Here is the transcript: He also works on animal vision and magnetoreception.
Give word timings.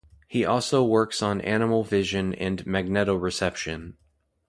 He 0.27 0.43
also 0.43 0.83
works 0.83 1.21
on 1.21 1.41
animal 1.41 1.83
vision 1.83 2.33
and 2.33 2.65
magnetoreception. 2.65 3.97